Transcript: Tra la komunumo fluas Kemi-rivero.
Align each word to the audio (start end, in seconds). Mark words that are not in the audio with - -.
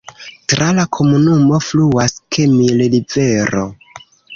Tra 0.53 0.69
la 0.77 0.85
komunumo 1.01 1.61
fluas 1.67 2.19
Kemi-rivero. 2.33 3.73